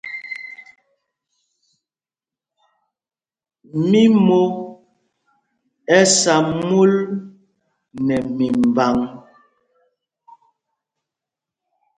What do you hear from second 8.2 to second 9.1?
mimbǎŋ.